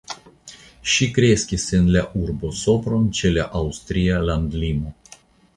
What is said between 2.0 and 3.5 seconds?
urbo Sopron ĉe la